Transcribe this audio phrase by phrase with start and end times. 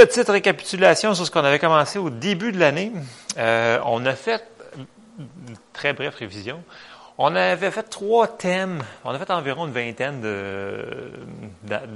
[0.00, 2.90] Petite récapitulation sur ce qu'on avait commencé au début de l'année.
[3.36, 4.42] Euh, on a fait
[5.18, 6.64] une très brève révision.
[7.18, 8.82] On avait fait trois thèmes.
[9.04, 10.22] On a fait environ une vingtaine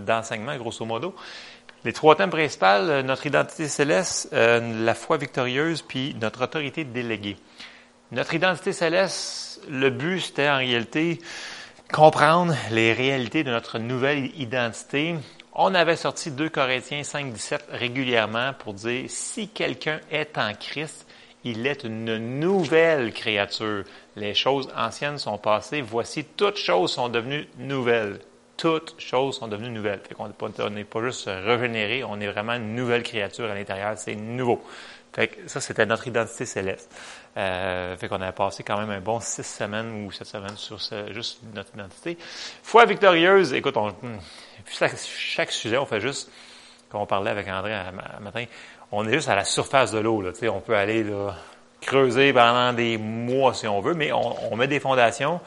[0.05, 1.15] d'enseignements, grosso modo.
[1.87, 6.85] Les trois thèmes principaux, euh, notre identité céleste, euh, la foi victorieuse, puis notre autorité
[6.85, 7.39] déléguée.
[8.13, 11.21] Notre identité céleste, le but, c'était en réalité
[11.91, 15.15] comprendre les réalités de notre nouvelle identité.
[15.57, 21.07] On avait sorti 2 Corinthiens 5, 17 régulièrement pour dire si quelqu'un est en Christ,
[21.45, 23.85] il est une nouvelle créature.
[24.17, 25.81] Les choses anciennes sont passées.
[25.81, 28.19] Voici, toutes choses sont devenues nouvelles.
[28.57, 30.01] Toutes choses sont devenues nouvelles.
[30.01, 30.27] Fait qu'on
[30.71, 33.97] n'est pas, juste régénéré, on est vraiment une nouvelle créature à l'intérieur.
[33.97, 34.61] C'est nouveau.
[35.13, 36.91] Fait que ça, c'était notre identité céleste.
[37.37, 40.79] Euh, fait qu'on avait passé quand même un bon six semaines ou sept semaines sur
[41.13, 42.19] juste notre identité.
[42.65, 43.95] Foi victorieuse, écoute, on,
[44.67, 46.31] chaque, sujet, on fait juste,
[46.89, 48.45] comme on parlait avec André un matin,
[48.93, 50.23] on est juste à la surface de l'eau.
[50.51, 51.35] On peut aller là,
[51.81, 55.41] creuser pendant des mois si on veut, mais on, met des fondations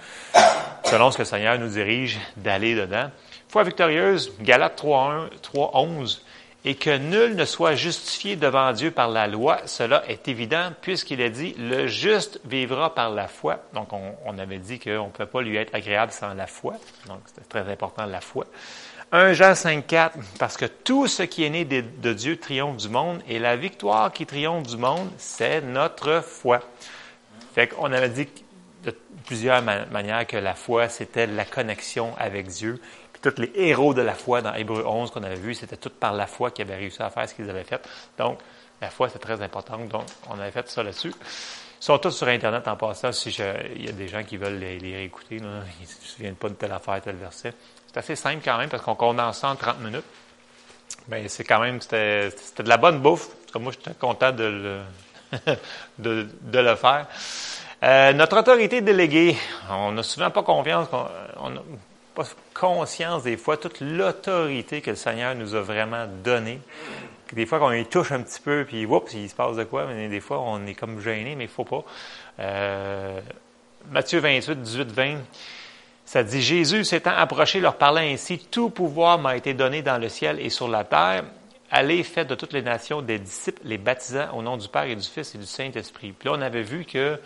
[0.83, 3.09] selon ce que le Seigneur nous dirige d'aller dedans.
[3.49, 6.21] Foi victorieuse, Galates 3.1, 3.11,
[6.65, 11.21] et que nul ne soit justifié devant Dieu par la loi, cela est évident, puisqu'il
[11.21, 13.59] a dit, le juste vivra par la foi.
[13.73, 16.73] Donc, on, on avait dit qu'on ne peut pas lui être agréable sans la foi.
[17.07, 18.45] Donc, c'est très important, la foi.
[19.13, 23.21] 1 Jean 5.4, parce que tout ce qui est né de, Dieu triomphe du monde,
[23.29, 26.59] et la victoire qui triomphe du monde, c'est notre foi.
[27.55, 28.27] Fait qu'on avait dit
[28.83, 28.93] de
[29.25, 32.81] plusieurs manières que la foi, c'était la connexion avec Dieu.
[33.13, 35.89] Puis tous les héros de la foi dans Hébreu 11 qu'on avait vu, c'était tout
[35.89, 37.81] par la foi qu'ils avaient réussi à faire ce qu'ils avaient fait.
[38.17, 38.39] Donc,
[38.81, 39.77] la foi, c'est très important.
[39.85, 41.13] Donc, on avait fait ça là-dessus.
[41.79, 43.13] Ils sont tous sur Internet en passant.
[43.13, 46.01] Si il y a des gens qui veulent les, les réécouter, là, ils ne se
[46.01, 47.53] souviennent pas de telle affaire, tel verset.
[47.97, 50.05] C'est assez simple quand même parce qu'on condense ça en 30 minutes.
[51.07, 53.29] Mais c'est quand même, c'était, de la bonne bouffe.
[53.59, 55.57] moi, j'étais content de le,
[55.97, 57.07] de, le faire.
[57.81, 59.35] Euh, notre autorité déléguée,
[59.71, 60.87] on n'a souvent pas confiance,
[61.37, 61.61] on n'a
[62.13, 66.61] pas conscience des fois toute l'autorité que le Seigneur nous a vraiment donnée.
[67.33, 69.87] Des fois, qu'on y touche un petit peu, puis oups, il se passe de quoi,
[69.87, 71.83] mais des fois, on est comme gêné, mais il faut pas.
[72.39, 73.19] Euh,
[73.89, 75.17] Matthieu 28, 18, 20.
[76.07, 80.07] Ça dit, Jésus s'étant approché, leur parlant ainsi, tout pouvoir m'a été donné dans le
[80.07, 81.25] ciel et sur la terre.
[81.69, 84.95] Allez, faites de toutes les nations des disciples, les baptisant au nom du Père et
[84.95, 86.13] du Fils et du Saint-Esprit.
[86.17, 87.19] Puis là, on avait vu que,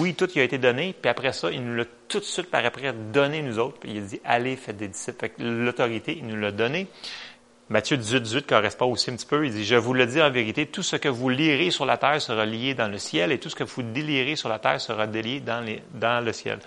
[0.00, 2.50] oui, tout y a été donné, puis après ça, il nous l'a tout de suite
[2.50, 3.78] par après donné nous autres.
[3.78, 5.28] Puis il a dit, allez, faites des disciples.
[5.38, 6.86] L'autorité, il nous l'a donné.
[7.68, 9.44] Matthieu 18, 18 correspond aussi un petit peu.
[9.44, 11.98] Il dit, je vous le dis en vérité, tout ce que vous lirez sur la
[11.98, 14.80] terre sera lié dans le ciel, et tout ce que vous délirez sur la terre
[14.80, 16.58] sera délié dans le ciel.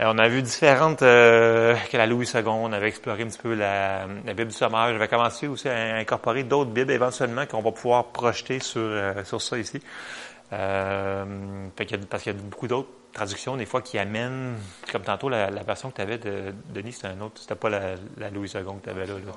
[0.00, 2.42] Euh, on a vu différentes euh, que la Louis II.
[2.46, 4.92] On avait exploré un petit peu la, Bible du sommaire.
[4.92, 9.40] J'avais commencé aussi à incorporer d'autres Bibles éventuellement qu'on va pouvoir projeter sur, euh, sur
[9.40, 9.80] ça ici.
[10.52, 11.24] Euh,
[11.76, 14.56] parce qu'il y a beaucoup d'autres traductions, des fois, qui amènent,
[14.90, 17.94] comme tantôt, la, version que tu avais de Denis, c'était un autre, c'était pas la,
[18.18, 19.14] la Louis II que tu avais là.
[19.14, 19.32] là.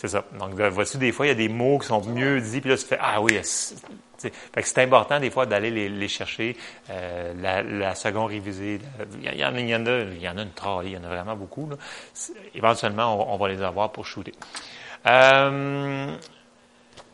[0.00, 0.24] C'est ça.
[0.38, 2.78] Donc, voici, des fois, il y a des mots qui sont mieux dits, puis là,
[2.78, 6.56] tu fais, ah oui, c'est important des fois d'aller les, chercher,
[6.88, 8.80] euh, la, la, seconde révisée.
[9.22, 10.96] Il y, en, il, y en a, il y en a une trolley, il y
[10.96, 11.68] en a vraiment beaucoup.
[11.68, 11.76] Là.
[12.54, 14.32] Éventuellement, on, on, va les avoir pour shooter.
[15.04, 16.16] Euh,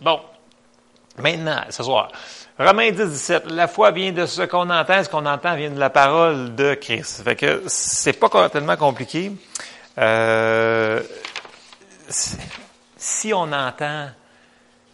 [0.00, 0.20] bon,
[1.18, 2.12] maintenant, ce soir,
[2.56, 5.80] Romains 10, 17, la foi vient de ce qu'on entend, ce qu'on entend vient de
[5.80, 7.24] la parole de Christ.
[7.24, 9.32] Fait que c'est pas tellement compliqué.
[9.98, 11.03] Euh,
[12.97, 14.09] si on entend,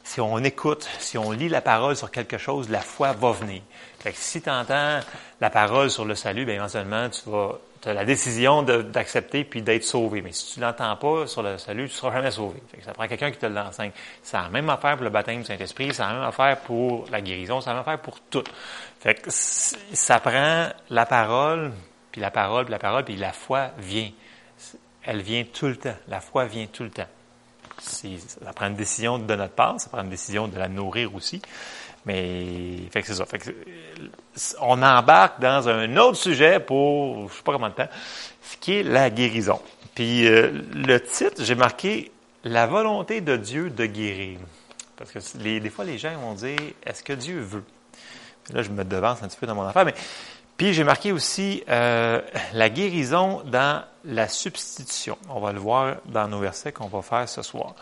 [0.03, 3.63] si on écoute, si on lit la parole sur quelque chose, la foi va venir.
[4.01, 5.01] Fait que si tu entends
[5.41, 9.85] la parole sur le salut, bien éventuellement, tu vas as la décision d'accepter puis d'être
[9.85, 10.23] sauvé.
[10.23, 12.63] Mais si tu l'entends pas sur le salut, tu seras jamais sauvé.
[12.71, 13.93] Fait que ça prend quelqu'un qui te l'enseigne.
[14.23, 17.21] C'est la même affaire pour le baptême du Saint-Esprit, c'est la même affaire pour la
[17.21, 18.45] guérison, c'est la même affaire pour tout.
[19.01, 21.73] Fait que ça prend la parole,
[22.11, 24.11] puis la parole, puis la parole, puis la foi vient.
[25.05, 25.97] Elle vient tout le temps.
[26.07, 27.09] La foi vient tout le temps
[27.79, 31.41] ça prend une décision de notre part, ça prend une décision de la nourrir aussi.
[32.05, 33.25] Mais, fait que c'est ça.
[33.27, 33.51] Que,
[34.61, 37.89] on embarque dans un autre sujet pour, je sais pas comment de temps,
[38.43, 39.61] ce qui est la guérison.
[39.95, 42.11] Puis, euh, le titre, j'ai marqué
[42.45, 44.41] la volonté de Dieu de guérir.
[44.97, 47.65] Parce que des fois, les gens vont dire, est-ce que Dieu veut?
[48.51, 49.87] là, je me devance un petit peu dans mon affaire,
[50.57, 52.21] puis j'ai marqué aussi euh,
[52.53, 55.17] la guérison dans la substitution.
[55.29, 57.75] On va le voir dans nos versets qu'on va faire ce soir.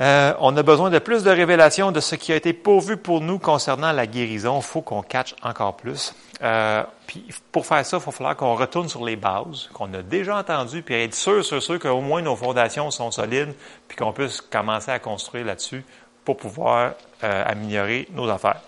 [0.00, 3.20] Euh, on a besoin de plus de révélations de ce qui a été pourvu pour
[3.20, 4.58] nous concernant la guérison.
[4.58, 6.14] Il faut qu'on catch encore plus.
[6.40, 10.02] Euh, puis pour faire ça, il va falloir qu'on retourne sur les bases qu'on a
[10.02, 13.54] déjà entendues, puis être sûr, sûr, sûr qu'au moins nos fondations sont solides,
[13.88, 15.84] puis qu'on puisse commencer à construire là-dessus
[16.24, 16.92] pour pouvoir
[17.24, 18.60] euh, améliorer nos affaires.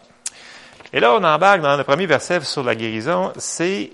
[0.93, 3.33] Et là, on embarque dans le premier verset sur la guérison.
[3.37, 3.93] C'est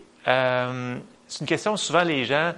[1.28, 2.54] euh, une question souvent les gens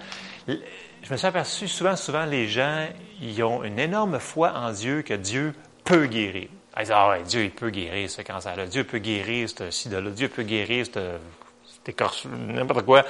[1.03, 2.87] je me suis aperçu souvent, souvent, les gens,
[3.23, 5.55] ils ont une énorme foi en Dieu que Dieu
[5.85, 6.49] peut guérir.
[6.77, 8.67] Ils disent, ah ouais, Dieu, il peut guérir ce cancer-là.
[8.67, 10.11] Dieu peut guérir ce sida-là.
[10.11, 13.05] Dieu peut guérir cette écorche, n'importe quoi.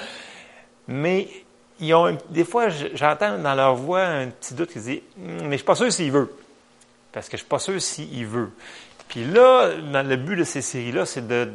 [0.87, 1.29] Mais
[1.81, 5.53] ils ont, des fois, j'entends dans leur voix un petit doute qui dit, hum, mais
[5.53, 6.33] je suis pas sûr s'il veut.
[7.13, 8.51] Parce que je suis pas sûr s'il veut.
[9.09, 11.51] Puis là, dans le but de ces séries-là, c'est de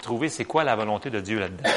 [0.00, 1.70] trouver c'est quoi la volonté de Dieu là-dedans.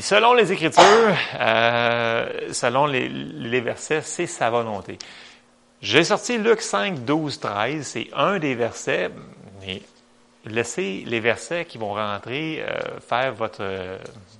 [0.00, 4.98] Selon les Écritures, euh, selon les, versets, c'est sa volonté.
[5.80, 7.86] J'ai sorti Luc 5, 12, 13.
[7.86, 9.10] C'est un des versets,
[9.60, 9.82] mais
[10.44, 13.64] laissez les versets qui vont rentrer euh, faire votre,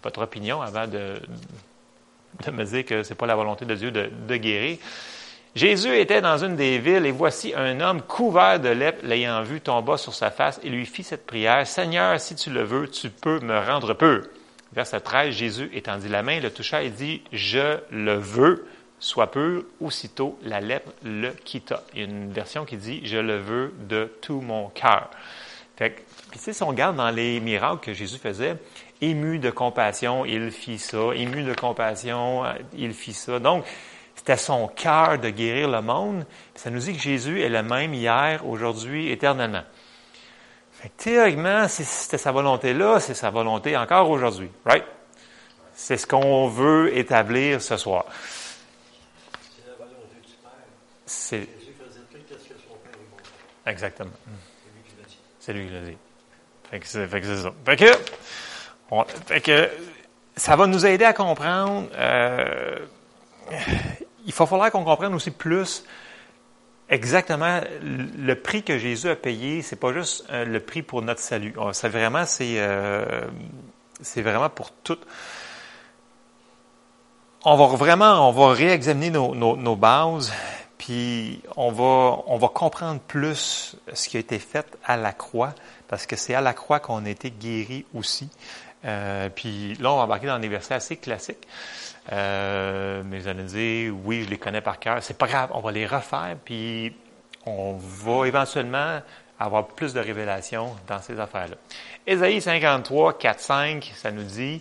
[0.03, 1.15] votre opinion avant de,
[2.45, 4.79] de me dire que c'est pas la volonté de Dieu de, de guérir.
[5.55, 9.61] Jésus était dans une des villes et voici un homme couvert de lèpre l'ayant vu
[9.61, 13.09] tomba sur sa face et lui fit cette prière Seigneur, si tu le veux, tu
[13.11, 14.29] peux me rendre peu.
[14.73, 18.67] Verset 13, Jésus étendit la main, le toucha et dit, Je le veux,
[18.99, 19.65] sois pur.
[19.81, 21.82] Aussitôt, la lèpre le quitta.
[21.94, 25.11] Il y a une version qui dit, Je le veux de tout mon cœur.
[25.76, 25.91] Fait
[26.32, 28.56] que, si on regarde dans les miracles que Jésus faisait,
[29.00, 31.14] ému de compassion, il fit ça.
[31.14, 32.44] Ému de compassion,
[32.76, 33.38] il fit ça.
[33.38, 33.64] Donc,
[34.14, 36.26] c'était son cœur de guérir le monde.
[36.56, 39.62] Ça nous dit que Jésus est le même hier, aujourd'hui, éternellement.
[40.80, 44.84] Fait théoriquement, si c'était sa volonté-là, c'est sa volonté encore aujourd'hui, right?
[45.75, 48.04] C'est ce qu'on veut établir ce soir.
[49.56, 50.52] C'est la volonté du Père.
[51.06, 51.46] C'est...
[51.46, 53.70] Que.
[53.70, 54.10] Exactement.
[54.26, 55.19] C'est lui qui l'a dit.
[55.40, 55.96] C'est lui qui l'a dit.
[56.70, 57.52] Fait que c'est, que ça.
[57.76, 57.92] Que,
[59.26, 59.70] fait que
[60.36, 61.88] ça va nous aider à comprendre.
[61.94, 62.78] euh,
[64.26, 65.84] il va falloir qu'on comprenne aussi plus
[66.88, 69.62] exactement le prix que Jésus a payé.
[69.62, 71.55] C'est pas juste euh, le prix pour notre salut.
[71.58, 73.26] Oh, C'est vraiment, c'est, euh,
[74.00, 74.99] c'est vraiment pour tout.
[77.44, 80.32] On va vraiment, on va réexaminer nos, nos, nos bases,
[80.76, 85.55] puis on va, on va comprendre plus ce qui a été fait à la croix,
[85.87, 88.29] parce que c'est à la croix qu'on a été guéri aussi.
[88.85, 91.46] Euh, puis là, on va embarquer dans des versets assez classiques.
[92.12, 95.02] Euh, mais vous allez me dire, oui, je les connais par cœur.
[95.02, 96.94] C'est pas grave, on va les refaire, puis
[97.46, 99.00] on va éventuellement
[99.38, 101.56] avoir plus de révélations dans ces affaires-là.
[102.06, 104.60] Ésaïe 53, 4, 5, ça nous dit,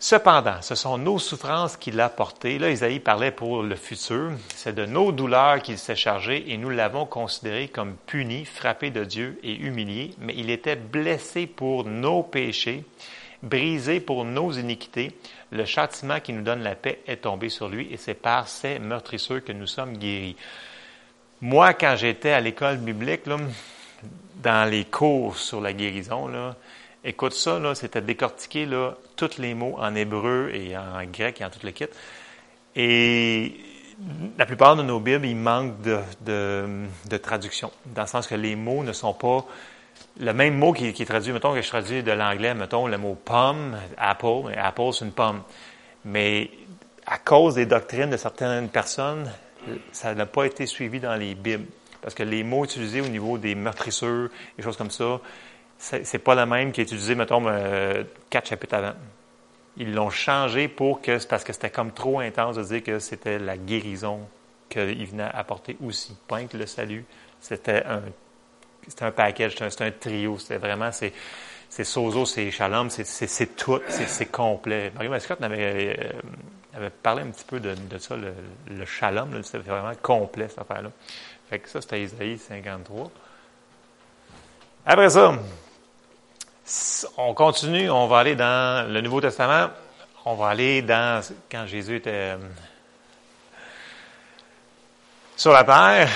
[0.00, 2.60] Cependant, ce sont nos souffrances qu'il a portées.
[2.60, 4.30] Là, Isaïe parlait pour le futur.
[4.54, 9.02] C'est de nos douleurs qu'il s'est chargé et nous l'avons considéré comme puni, frappé de
[9.02, 10.14] Dieu et humilié.
[10.20, 12.84] Mais il était blessé pour nos péchés,
[13.42, 15.12] brisé pour nos iniquités.
[15.50, 18.78] Le châtiment qui nous donne la paix est tombé sur lui et c'est par ces
[18.78, 20.36] meurtrisseurs que nous sommes guéris.
[21.40, 23.36] Moi, quand j'étais à l'école biblique, là,
[24.42, 26.56] dans les cours sur la guérison, là,
[27.04, 31.50] écoute ça, c'était décortiquer là, tous les mots en hébreu et en grec et en
[31.50, 31.86] tout le kit.
[32.74, 33.54] Et
[34.36, 38.34] la plupart de nos Bibles, il manque de, de, de traduction, dans le sens que
[38.34, 39.44] les mots ne sont pas
[40.20, 43.14] le même mot qui, est traduit, mettons que je traduis de l'anglais, mettons le mot
[43.14, 45.42] pomme, apple, apple c'est une pomme.
[46.04, 46.50] Mais
[47.06, 49.30] à cause des doctrines de certaines personnes,
[49.92, 51.66] ça n'a pas été suivi dans les Bibles.
[52.00, 55.20] Parce que les mots utilisés au niveau des meurtrisseurs, des choses comme ça,
[55.78, 58.94] c'est pas le même qui est utilisé, mettons, euh, quatre chapitres avant.
[59.76, 63.38] Ils l'ont changé pour que, parce que c'était comme trop intense de dire que c'était
[63.38, 64.20] la guérison
[64.68, 66.16] qu'il venait apporter aussi.
[66.26, 67.04] Pas que le salut,
[67.40, 68.02] c'était un,
[68.86, 70.38] c'était un package, c'était un, trio.
[70.38, 71.12] C'était vraiment, c'est,
[71.68, 74.92] c'est sozo, c'est shalom, c'est, c'est, c'est tout, c'est, c'est complet.
[74.94, 78.32] Marie Mascotte avait, euh, avait parlé un petit peu de, ça, le,
[78.70, 80.90] le shalom, c'était vraiment complet, cette affaire-là.
[81.48, 83.10] Fait que ça, c'était Isaïe 53.
[84.84, 85.34] Après ça,
[87.16, 89.70] on continue, on va aller dans le Nouveau Testament,
[90.24, 92.36] on va aller dans quand Jésus était euh,
[95.36, 96.10] sur la terre,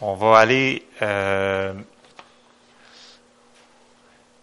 [0.00, 1.72] on va aller euh,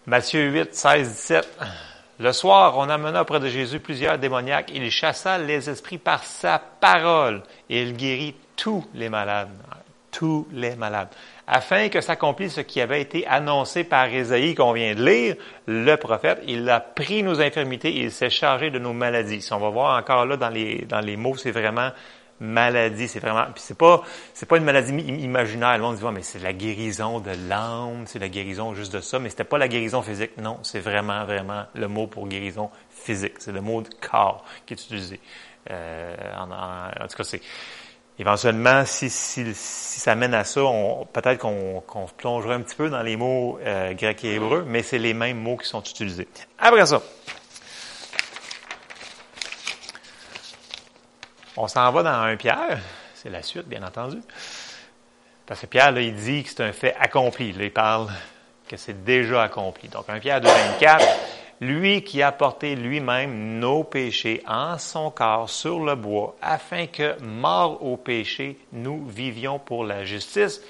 [0.06, 1.58] Matthieu 8, 16, 17.
[2.20, 4.70] Le soir, on amena auprès de Jésus plusieurs démoniaques.
[4.72, 9.48] Il chassa les esprits par sa parole et il guérit tous les malades.
[10.10, 11.08] Tous les malades
[11.46, 15.96] afin que s'accomplisse ce qui avait été annoncé par Ésaïe qu'on vient de lire, le
[15.96, 19.42] prophète, il a pris nos infirmités et il s'est chargé de nos maladies.
[19.42, 21.90] Si on va voir encore là dans les, dans les mots, c'est vraiment
[22.40, 23.08] maladie.
[23.08, 25.76] C'est vraiment, puis c'est pas, c'est pas une maladie imaginaire.
[25.76, 29.18] Le monde dit, mais c'est la guérison de l'âme, c'est la guérison juste de ça,
[29.18, 30.36] mais c'était pas la guérison physique.
[30.38, 33.34] Non, c'est vraiment, vraiment le mot pour guérison physique.
[33.38, 35.20] C'est le mot de corps qui est utilisé.
[35.70, 37.40] Euh, en, tout cas, c'est,
[38.18, 40.60] éventuellement, si, si, si, ça mène à ça,
[41.12, 44.98] peut-être qu'on, qu'on un petit peu dans les mots euh, grecs et hébreux, mais c'est
[44.98, 46.28] les mêmes mots qui sont utilisés.
[46.58, 47.02] Après ça,
[51.56, 52.80] On s'en va dans un Pierre,
[53.14, 54.20] c'est la suite, bien entendu.
[55.46, 57.52] Parce que Pierre, là, il dit que c'est un fait accompli.
[57.52, 58.08] Là, il parle
[58.66, 59.88] que c'est déjà accompli.
[59.88, 61.04] Donc, un Pierre 2,24,
[61.60, 67.20] lui qui a porté lui-même nos péchés en son corps sur le bois, afin que,
[67.22, 70.60] mort au péché, nous vivions pour la justice,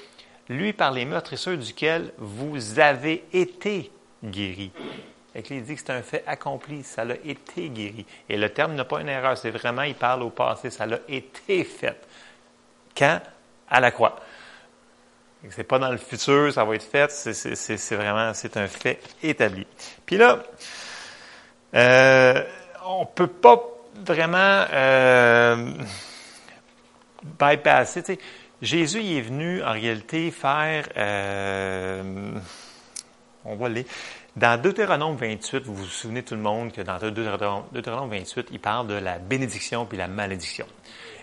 [0.49, 3.91] lui par les meurtrisseurs duquel vous avez été
[4.23, 4.73] guéris.
[5.35, 8.07] Et il dit que c'est un fait accompli, ça l'a été guéri.
[8.29, 10.99] Et le terme n'a pas une erreur, c'est vraiment, il parle au passé, ça l'a
[11.09, 11.97] été fait.
[12.97, 13.21] Quand?
[13.69, 14.17] À la croix.
[15.51, 19.67] C'est pas dans le futur, ça va être fait, c'est vraiment, c'est un fait établi.
[20.07, 20.43] Puis là,
[21.75, 22.43] euh,
[22.87, 23.61] on peut pas
[23.95, 25.73] vraiment euh,
[27.23, 28.03] bypasser.
[28.03, 28.19] Tu sais,
[28.63, 32.33] Jésus il est venu en réalité faire, euh,
[33.45, 33.87] on va aller,
[34.37, 38.89] dans Deutéronome 28, vous vous souvenez tout le monde que dans Deutéronome 28, il parle
[38.89, 40.67] de la bénédiction puis la malédiction.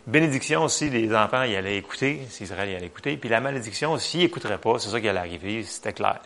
[0.07, 4.21] Bénédiction, si les enfants y allaient écouter, Israël y allait écouter, puis la malédiction, s'ils
[4.21, 6.19] n'écouteraient pas, c'est ça qui allait arriver, c'était clair.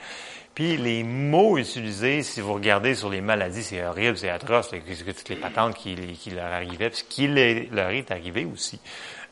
[0.53, 5.29] Puis les mots utilisés, si vous regardez sur les maladies, c'est horrible, c'est atroce, toutes
[5.29, 8.79] les patentes qui, qui leur arrivaient, puis ce qui leur est arrivé aussi.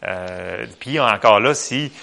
[0.04, 1.94] Euh, puis encore là, si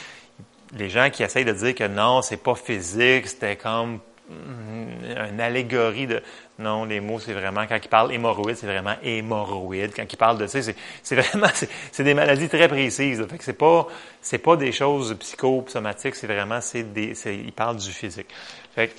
[0.75, 6.06] les gens qui essayent de dire que non, c'est pas physique, c'était comme une allégorie
[6.06, 6.22] de
[6.58, 9.92] non les mots c'est vraiment quand il parle hémorroïde c'est vraiment hémorroïde.
[9.94, 11.49] Quand il parle de ça c'est c'est vraiment
[11.92, 13.25] c'est des maladies très précises.
[13.28, 13.87] Fait que c'est pas
[14.20, 18.28] c'est pas des choses psychosomatiques c'est vraiment des il parle du physique.
[18.75, 18.94] Fait que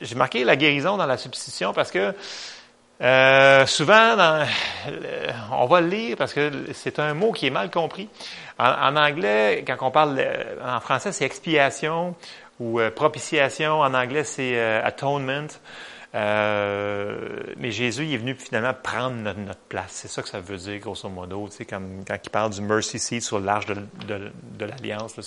[0.00, 2.14] j'ai marqué la guérison dans la substitution parce que
[3.02, 4.46] euh, souvent, dans,
[5.52, 8.08] on va le lire parce que c'est un mot qui est mal compris.
[8.58, 10.24] En, en anglais, quand on parle,
[10.64, 12.14] en français, c'est expiation
[12.60, 13.80] ou euh, propitiation.
[13.80, 15.46] En anglais, c'est euh, atonement.
[16.14, 19.90] Euh, mais Jésus est venu finalement prendre notre, place.
[19.90, 21.48] C'est ça que ça veut dire, grosso modo.
[21.48, 24.30] Tu sais, comme quand il parle du mercy seat sur l'arche de,
[24.60, 25.18] l'Alliance,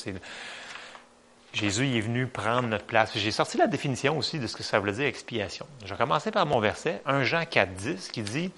[1.51, 3.11] Jésus est venu prendre notre place.
[3.15, 5.65] J'ai sorti la définition aussi de ce que ça veut dire expiation.
[5.83, 8.51] Je vais commencer par mon verset, 1 Jean 4, 10, qui dit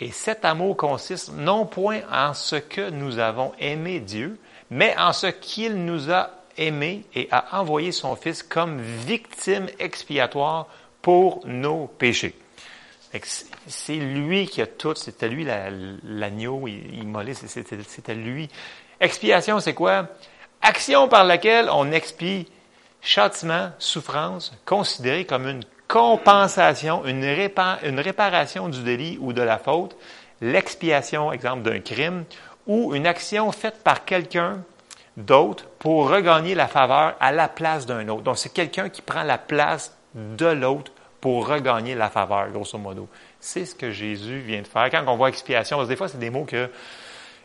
[0.00, 4.38] Et cet amour consiste non point en ce que nous avons aimé Dieu,
[4.70, 10.66] mais en ce qu'il nous a aimé et a envoyé son Fils comme victime expiatoire
[11.02, 12.34] pour nos péchés.
[13.66, 18.48] C'est lui qui a tout, c'était lui l'agneau immolé, c'était lui.
[19.00, 20.08] Expiation, c'est quoi?
[20.62, 22.48] Action par laquelle on expie
[23.02, 29.96] châtiment, souffrance, considéré comme une compensation, une, une réparation du délit ou de la faute,
[30.40, 32.24] l'expiation, exemple, d'un crime,
[32.66, 34.64] ou une action faite par quelqu'un
[35.16, 38.22] d'autres pour regagner la faveur à la place d'un autre.
[38.22, 43.08] Donc, c'est quelqu'un qui prend la place de l'autre pour regagner la faveur, grosso modo.
[43.40, 44.90] C'est ce que Jésus vient de faire.
[44.90, 46.68] Quand on voit expiation, parce que des fois, c'est des mots que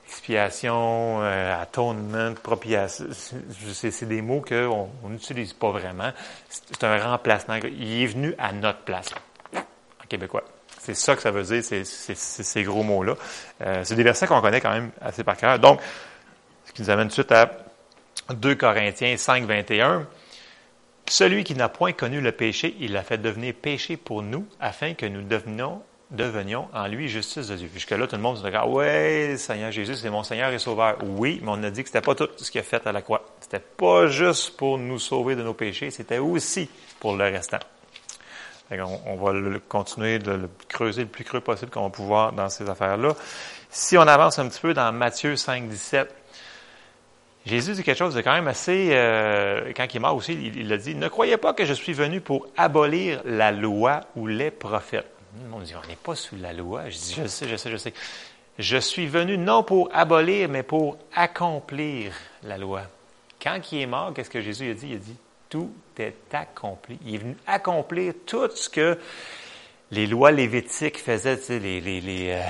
[0.06, 6.12] expiation, euh, atonement, propiation, c'est des mots qu'on n'utilise pas vraiment.
[6.50, 7.56] C'est un remplacement.
[7.56, 9.12] Il est venu à notre place,
[9.56, 10.44] en québécois.
[10.80, 13.14] C'est ça que ça veut dire, ces gros mots-là.
[13.62, 15.60] Euh, c'est des versets qu'on connaît quand même assez par cœur.
[15.60, 15.80] Donc,
[16.70, 17.50] ce qui nous amène suite à
[18.30, 20.08] 2 Corinthiens 5, 21.
[21.10, 24.94] Celui qui n'a point connu le péché, il l'a fait devenir péché pour nous, afin
[24.94, 27.70] que nous devenions, en lui justice de Dieu.
[27.74, 30.98] Jusque-là, tout le monde se dit, ah ouais, Seigneur Jésus, c'est mon Seigneur et Sauveur.
[31.04, 33.02] Oui, mais on a dit que c'était pas tout ce qu'il a fait à la
[33.02, 33.26] croix.
[33.40, 37.60] C'était pas juste pour nous sauver de nos péchés, c'était aussi pour le restant.
[38.72, 39.34] On, va
[39.68, 43.16] continuer de le creuser le plus creux possible qu'on va pouvoir dans ces affaires-là.
[43.72, 46.19] Si on avance un petit peu dans Matthieu 5, 17,
[47.46, 50.72] Jésus dit quelque chose de quand même assez, euh, quand il est mort aussi, il,
[50.72, 54.52] a dit, ne croyez pas que je suis venu pour abolir la loi ou les
[54.52, 55.10] prophètes.
[55.54, 56.90] On dit, on n'est pas sous la loi.
[56.90, 57.94] Je dis, je sais, je sais, je sais.
[58.58, 62.82] Je suis venu non pour abolir, mais pour accomplir la loi.
[63.42, 64.88] Quand il est mort, qu'est-ce que Jésus a dit?
[64.90, 65.16] Il a dit,
[65.50, 67.00] tout est accompli.
[67.06, 69.00] Il est venu accomplir tout ce que
[69.92, 72.42] les lois lévitiques faisaient, tu sais, euh,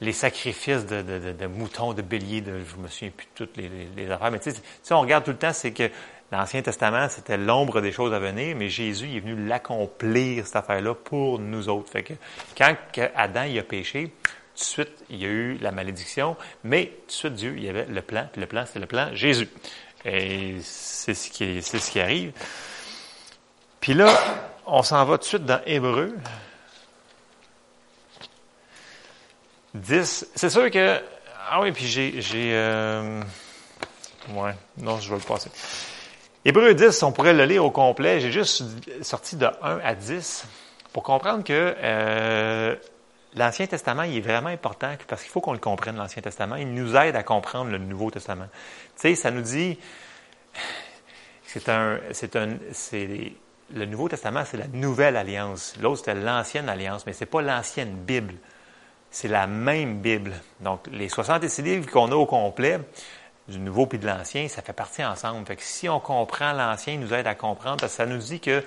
[0.00, 3.56] les sacrifices de, de, de, moutons, de béliers, de, je me souviens plus de toutes
[3.56, 5.90] les, les, affaires, mais tu sais, on regarde tout le temps, c'est que
[6.32, 10.94] l'Ancien Testament, c'était l'ombre des choses à venir, mais Jésus est venu l'accomplir, cette affaire-là,
[10.94, 11.90] pour nous autres.
[11.90, 12.14] Fait que
[12.58, 12.74] quand
[13.14, 14.12] Adam il a péché,
[14.56, 17.68] de suite, il y a eu la malédiction, mais tout de suite, Dieu, il y
[17.68, 19.48] avait le plan, puis le plan, c'est le plan Jésus.
[20.04, 22.32] Et c'est ce qui, c'est ce qui arrive.
[23.80, 24.12] Puis là,
[24.66, 26.14] on s'en va tout de suite dans Hébreu.
[29.76, 30.28] 10.
[30.34, 31.00] C'est sûr que.
[31.48, 32.20] Ah oui, puis j'ai.
[32.52, 33.22] euh,
[34.30, 35.50] ouais, non, je vais le passer.
[36.44, 38.20] Hébreu 10, on pourrait le lire au complet.
[38.20, 38.62] J'ai juste
[39.02, 40.44] sorti de 1 à 10
[40.92, 42.76] pour comprendre que euh,
[43.34, 46.56] l'Ancien Testament, il est vraiment important parce qu'il faut qu'on le comprenne, l'Ancien Testament.
[46.56, 48.46] Il nous aide à comprendre le Nouveau Testament.
[48.96, 49.78] Tu sais, ça nous dit.
[51.44, 51.98] C'est un.
[52.12, 52.56] C'est un.
[52.72, 53.32] C'est
[53.74, 55.74] le Nouveau Testament, c'est la nouvelle alliance.
[55.80, 58.34] L'autre, c'était l'ancienne alliance, mais c'est pas l'ancienne Bible.
[59.18, 60.34] C'est la même Bible.
[60.60, 62.80] Donc, les 66 livres qu'on a au complet,
[63.48, 65.46] du Nouveau puis de l'Ancien, ça fait partie ensemble.
[65.46, 68.18] Fait que si on comprend l'Ancien, il nous aide à comprendre, parce que ça nous
[68.18, 68.62] dit que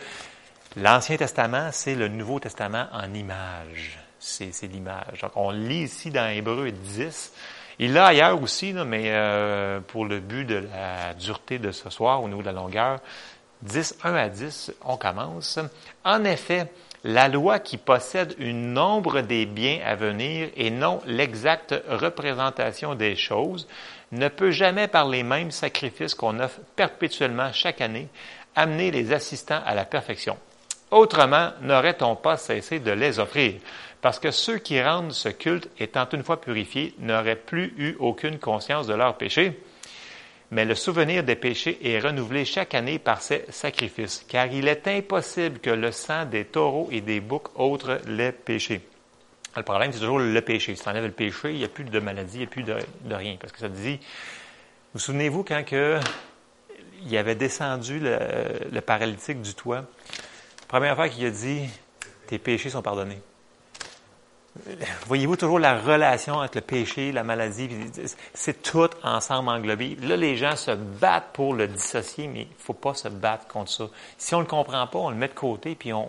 [0.76, 4.00] l'Ancien Testament, c'est le Nouveau Testament en image.
[4.18, 5.22] C'est, l'image.
[5.22, 7.32] Donc, on lit ici dans Hébreu 10.
[7.78, 12.24] Il l'a ailleurs aussi, mais euh, pour le but de la dureté de ce soir,
[12.24, 13.02] au niveau de la longueur,
[13.62, 15.60] 10, 1 à 10, on commence.
[16.04, 16.72] En effet,
[17.04, 23.16] la loi qui possède une nombre des biens à venir et non l'exacte représentation des
[23.16, 23.68] choses
[24.12, 28.08] ne peut jamais par les mêmes sacrifices qu'on offre perpétuellement chaque année
[28.56, 30.38] amener les assistants à la perfection.
[30.92, 33.54] Autrement, n'aurait-on pas cessé de les offrir,
[34.02, 38.40] parce que ceux qui rendent ce culte, étant une fois purifiés, n'auraient plus eu aucune
[38.40, 39.62] conscience de leurs péchés
[40.52, 44.88] mais le souvenir des péchés est renouvelé chaque année par ces sacrifices, car il est
[44.88, 48.82] impossible que le sang des taureaux et des boucs autres les péchés.
[49.56, 50.76] Le problème, c'est toujours le péché.
[50.76, 52.64] Si tu enlèves le péché, il n'y a plus de maladie, il n'y a plus
[52.64, 52.76] de,
[53.10, 53.38] rien.
[53.40, 54.00] Parce que ça dit,
[54.94, 56.00] vous souvenez-vous quand que,
[57.06, 58.18] il avait descendu le,
[58.72, 61.68] le paralytique du toit, la première fois qu'il a dit,
[62.28, 63.22] tes péchés sont pardonnés.
[65.06, 67.70] Voyez-vous toujours la relation entre le péché, la maladie,
[68.34, 69.96] c'est tout ensemble englobé.
[70.02, 73.48] Là, les gens se battent pour le dissocier, mais il ne faut pas se battre
[73.48, 73.86] contre ça.
[74.18, 76.08] Si on ne le comprend pas, on le met de côté, puis on,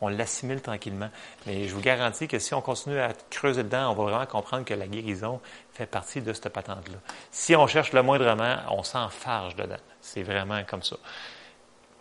[0.00, 1.10] on, l'assimile tranquillement.
[1.46, 4.64] Mais je vous garantis que si on continue à creuser dedans, on va vraiment comprendre
[4.64, 5.40] que la guérison
[5.74, 6.98] fait partie de cette patente-là.
[7.30, 9.76] Si on cherche le moindrement, on s'enfarge dedans.
[10.00, 10.96] C'est vraiment comme ça.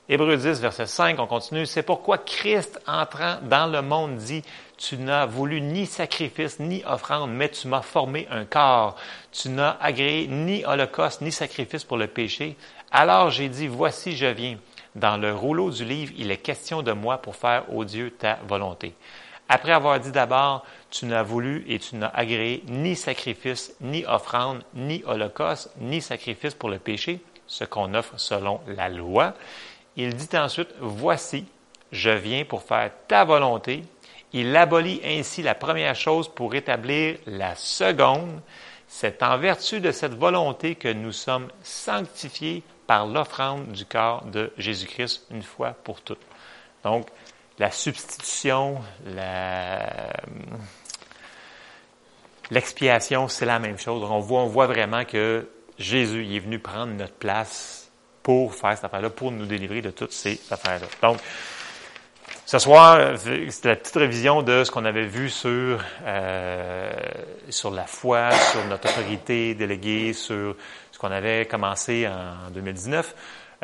[0.09, 1.65] Hébreu 10, verset 5, on continue.
[1.65, 4.41] C'est pourquoi Christ, entrant dans le monde, dit,
[4.77, 8.95] tu n'as voulu ni sacrifice, ni offrande, mais tu m'as formé un corps.
[9.33, 12.55] Tu n'as agréé ni holocauste, ni sacrifice pour le péché.
[12.89, 14.57] Alors j'ai dit, voici, je viens.
[14.95, 18.39] Dans le rouleau du livre, il est question de moi pour faire, ô Dieu, ta
[18.47, 18.93] volonté.
[19.49, 24.63] Après avoir dit d'abord, tu n'as voulu et tu n'as agréé ni sacrifice, ni offrande,
[24.73, 29.33] ni holocauste, ni sacrifice pour le péché, ce qu'on offre selon la loi.
[29.97, 31.45] Il dit ensuite, Voici,
[31.91, 33.83] je viens pour faire ta volonté.
[34.31, 38.41] Il abolit ainsi la première chose pour établir la seconde.
[38.87, 44.53] C'est en vertu de cette volonté que nous sommes sanctifiés par l'offrande du corps de
[44.57, 46.21] Jésus-Christ une fois pour toutes.
[46.83, 47.07] Donc,
[47.57, 48.79] la substitution,
[52.51, 54.03] l'expiation, c'est la même chose.
[54.03, 57.86] On voit, on voit vraiment que Jésus est venu prendre notre place
[58.27, 60.87] pour faire cette affaire-là, pour nous délivrer de toutes ces affaires-là.
[61.01, 61.17] Donc,
[62.45, 66.91] ce soir, c'était la petite révision de ce qu'on avait vu sur, euh,
[67.47, 70.57] sur la foi, sur notre autorité déléguée, sur
[70.91, 73.15] ce qu'on avait commencé en 2019.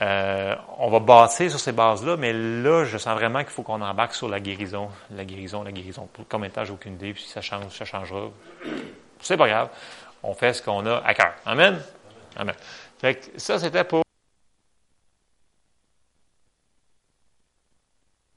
[0.01, 3.81] Euh, on va bâtir sur ces bases-là, mais là, je sens vraiment qu'il faut qu'on
[3.81, 6.07] embarque sur la guérison, la guérison, la guérison.
[6.13, 8.29] Pour combien de j'ai aucune idée, puis si ça change, ça changera.
[9.19, 9.67] C'est pas grave.
[10.23, 11.33] On fait ce qu'on a à cœur.
[11.45, 11.81] Amen?
[12.37, 12.55] Amen.
[13.01, 14.02] Fait que ça, c'était pour